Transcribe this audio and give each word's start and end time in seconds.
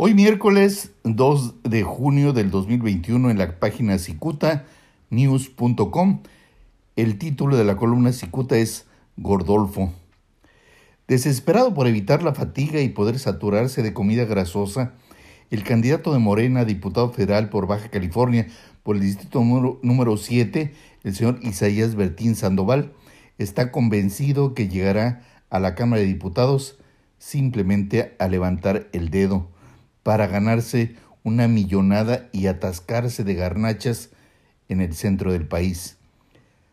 Hoy 0.00 0.14
miércoles 0.14 0.92
2 1.02 1.64
de 1.64 1.82
junio 1.82 2.32
del 2.32 2.52
2021 2.52 3.30
en 3.30 3.38
la 3.38 3.58
página 3.58 3.98
cicutanews.com 3.98 6.22
el 6.94 7.18
título 7.18 7.56
de 7.56 7.64
la 7.64 7.76
columna 7.76 8.12
Cicuta 8.12 8.56
es 8.58 8.86
Gordolfo. 9.16 9.92
Desesperado 11.08 11.74
por 11.74 11.88
evitar 11.88 12.22
la 12.22 12.32
fatiga 12.32 12.80
y 12.80 12.90
poder 12.90 13.18
saturarse 13.18 13.82
de 13.82 13.92
comida 13.92 14.24
grasosa, 14.24 14.94
el 15.50 15.64
candidato 15.64 16.12
de 16.12 16.20
Morena 16.20 16.64
diputado 16.64 17.10
federal 17.10 17.48
por 17.48 17.66
Baja 17.66 17.88
California 17.88 18.46
por 18.84 18.94
el 18.94 19.02
distrito 19.02 19.42
número, 19.42 19.80
número 19.82 20.16
7, 20.16 20.74
el 21.02 21.14
señor 21.16 21.40
Isaías 21.42 21.96
Bertín 21.96 22.36
Sandoval, 22.36 22.92
está 23.36 23.72
convencido 23.72 24.54
que 24.54 24.68
llegará 24.68 25.24
a 25.50 25.58
la 25.58 25.74
Cámara 25.74 26.02
de 26.02 26.06
Diputados 26.06 26.78
simplemente 27.18 28.14
a 28.20 28.28
levantar 28.28 28.86
el 28.92 29.10
dedo 29.10 29.57
para 30.08 30.26
ganarse 30.26 30.96
una 31.22 31.48
millonada 31.48 32.30
y 32.32 32.46
atascarse 32.46 33.24
de 33.24 33.34
garnachas 33.34 34.08
en 34.70 34.80
el 34.80 34.94
centro 34.94 35.32
del 35.32 35.46
país. 35.46 35.98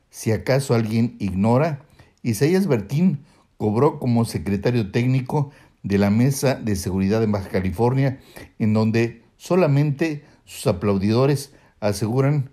Si 0.10 0.32
acaso 0.32 0.74
alguien 0.74 1.18
ignora, 1.20 1.82
Isaías 2.24 2.66
Bertín 2.66 3.26
cobró 3.58 4.00
como 4.00 4.24
secretario 4.24 4.90
técnico 4.90 5.52
de 5.84 5.98
la 5.98 6.12
Mesa 6.12 6.56
de 6.56 6.78
Seguridad 6.78 7.20
de 7.20 7.26
Baja 7.26 7.50
California, 7.50 8.22
en 8.58 8.74
donde 8.74 9.22
solamente 9.36 10.24
sus 10.46 10.66
aplaudidores 10.68 11.52
aseguran 11.82 12.52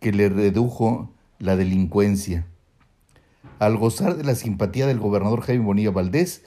que 0.00 0.12
le 0.12 0.30
redujo 0.30 1.12
la 1.40 1.56
delincuencia. 1.56 2.46
Al 3.58 3.76
gozar 3.76 4.16
de 4.16 4.24
la 4.24 4.34
simpatía 4.34 4.86
del 4.86 4.98
gobernador 4.98 5.42
Jaime 5.42 5.66
Bonilla 5.66 5.90
Valdés, 5.90 6.42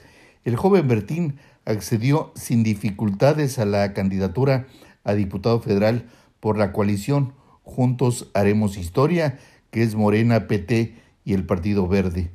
el 0.46 0.54
joven 0.54 0.86
Bertín 0.86 1.38
accedió 1.64 2.32
sin 2.36 2.62
dificultades 2.62 3.58
a 3.58 3.64
la 3.64 3.92
candidatura 3.92 4.68
a 5.02 5.14
diputado 5.14 5.60
federal 5.60 6.06
por 6.38 6.56
la 6.56 6.70
coalición 6.70 7.32
Juntos 7.64 8.30
Haremos 8.32 8.78
Historia, 8.78 9.40
que 9.72 9.82
es 9.82 9.96
Morena, 9.96 10.46
PT 10.46 10.94
y 11.24 11.34
el 11.34 11.44
Partido 11.46 11.88
Verde, 11.88 12.30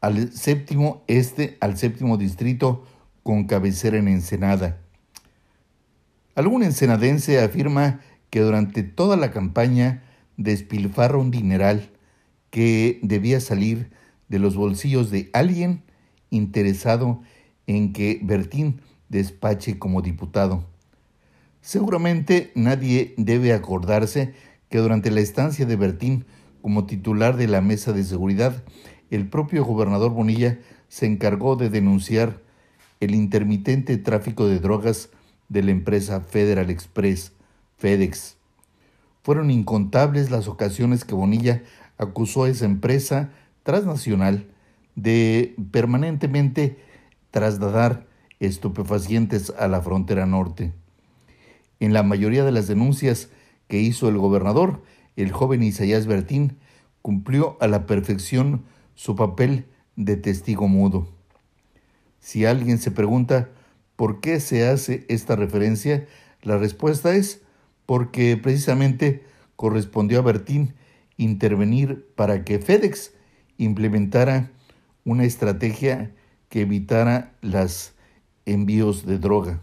al 0.00 0.32
séptimo 0.32 1.04
este, 1.08 1.58
al 1.60 1.76
séptimo 1.76 2.16
distrito 2.16 2.86
con 3.22 3.44
cabecera 3.44 3.98
en 3.98 4.08
Ensenada. 4.08 4.78
Algún 6.34 6.62
ensenadense 6.62 7.38
afirma 7.38 8.00
que 8.30 8.40
durante 8.40 8.82
toda 8.82 9.18
la 9.18 9.30
campaña 9.30 10.02
despilfarra 10.38 11.18
un 11.18 11.30
dineral 11.30 11.90
que 12.48 12.98
debía 13.02 13.40
salir 13.40 13.90
de 14.28 14.38
los 14.38 14.56
bolsillos 14.56 15.10
de 15.10 15.28
alguien 15.34 15.82
interesado 16.30 17.20
en 17.20 17.41
que 17.66 18.20
Bertín 18.22 18.80
despache 19.08 19.78
como 19.78 20.02
diputado. 20.02 20.64
Seguramente 21.60 22.50
nadie 22.54 23.14
debe 23.16 23.52
acordarse 23.52 24.34
que 24.68 24.78
durante 24.78 25.10
la 25.10 25.20
estancia 25.20 25.66
de 25.66 25.76
Bertín 25.76 26.24
como 26.60 26.86
titular 26.86 27.36
de 27.36 27.46
la 27.46 27.60
mesa 27.60 27.92
de 27.92 28.04
seguridad, 28.04 28.62
el 29.10 29.28
propio 29.28 29.64
gobernador 29.64 30.12
Bonilla 30.12 30.58
se 30.88 31.06
encargó 31.06 31.56
de 31.56 31.70
denunciar 31.70 32.40
el 33.00 33.14
intermitente 33.14 33.96
tráfico 33.98 34.46
de 34.46 34.60
drogas 34.60 35.10
de 35.48 35.62
la 35.62 35.70
empresa 35.70 36.20
Federal 36.20 36.70
Express, 36.70 37.32
FedEx. 37.78 38.36
Fueron 39.22 39.50
incontables 39.50 40.30
las 40.30 40.48
ocasiones 40.48 41.04
que 41.04 41.14
Bonilla 41.14 41.62
acusó 41.98 42.44
a 42.44 42.48
esa 42.48 42.64
empresa 42.64 43.30
transnacional 43.62 44.46
de 44.94 45.54
permanentemente 45.70 46.78
trasladar 47.32 48.06
estupefacientes 48.38 49.52
a 49.58 49.66
la 49.66 49.80
frontera 49.80 50.26
norte. 50.26 50.72
En 51.80 51.92
la 51.92 52.04
mayoría 52.04 52.44
de 52.44 52.52
las 52.52 52.68
denuncias 52.68 53.30
que 53.66 53.80
hizo 53.80 54.08
el 54.08 54.18
gobernador, 54.18 54.84
el 55.16 55.32
joven 55.32 55.64
Isaías 55.64 56.06
Bertín 56.06 56.58
cumplió 57.00 57.56
a 57.60 57.66
la 57.66 57.86
perfección 57.86 58.62
su 58.94 59.16
papel 59.16 59.66
de 59.96 60.16
testigo 60.16 60.68
mudo. 60.68 61.08
Si 62.20 62.44
alguien 62.44 62.78
se 62.78 62.92
pregunta 62.92 63.48
por 63.96 64.20
qué 64.20 64.38
se 64.38 64.68
hace 64.68 65.04
esta 65.08 65.34
referencia, 65.34 66.06
la 66.42 66.58
respuesta 66.58 67.14
es 67.14 67.42
porque 67.86 68.36
precisamente 68.36 69.24
correspondió 69.56 70.20
a 70.20 70.22
Bertín 70.22 70.74
intervenir 71.16 72.06
para 72.14 72.44
que 72.44 72.58
FedEx 72.58 73.12
implementara 73.58 74.50
una 75.04 75.24
estrategia 75.24 76.12
que 76.52 76.60
evitara 76.60 77.32
los 77.40 77.94
envíos 78.44 79.06
de 79.06 79.18
droga. 79.18 79.62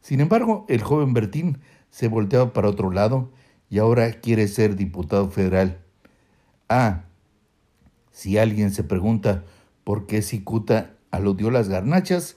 Sin 0.00 0.18
embargo, 0.18 0.66
el 0.68 0.82
joven 0.82 1.14
Bertín 1.14 1.58
se 1.90 2.08
volteaba 2.08 2.52
para 2.52 2.68
otro 2.68 2.90
lado 2.90 3.30
y 3.68 3.78
ahora 3.78 4.10
quiere 4.14 4.48
ser 4.48 4.74
diputado 4.74 5.30
federal. 5.30 5.78
Ah, 6.68 7.04
si 8.10 8.38
alguien 8.38 8.72
se 8.72 8.82
pregunta 8.82 9.44
por 9.84 10.08
qué 10.08 10.20
Cicuta 10.20 10.96
aludió 11.12 11.52
las 11.52 11.68
garnachas, 11.68 12.36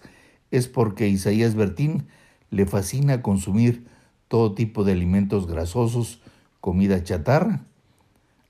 es 0.51 0.67
porque 0.67 1.07
Isaías 1.07 1.55
Bertín 1.55 2.05
le 2.51 2.67
fascina 2.67 3.23
consumir 3.23 3.87
todo 4.27 4.53
tipo 4.53 4.83
de 4.83 4.91
alimentos 4.91 5.47
grasosos, 5.47 6.21
comida 6.61 7.03
chatarra. 7.03 7.65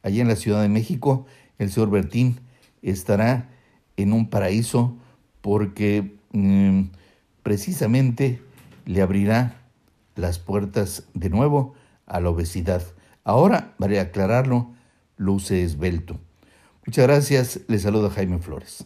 Allí 0.02 0.20
en 0.20 0.28
la 0.28 0.36
Ciudad 0.36 0.62
de 0.62 0.68
México, 0.68 1.28
el 1.60 1.72
señor 1.72 1.92
Bertín 1.92 2.42
estará 2.82 3.50
en 3.96 4.12
un 4.12 4.30
paraíso 4.30 4.98
porque 5.44 6.16
mm, 6.32 6.84
precisamente 7.44 8.42
le 8.86 9.02
abrirá 9.02 9.62
las 10.16 10.40
puertas 10.40 11.04
de 11.14 11.30
nuevo 11.30 11.76
a 12.06 12.22
la 12.22 12.30
obesidad. 12.30 12.82
Ahora, 13.26 13.76
para 13.78 14.02
aclararlo, 14.02 14.72
luce 15.18 15.62
esbelto. 15.62 16.18
Muchas 16.86 17.06
gracias, 17.06 17.60
le 17.68 17.78
saluda 17.78 18.10
Jaime 18.10 18.40
Flores. 18.40 18.86